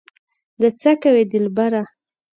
[0.61, 1.81] دا څه کوې دلبره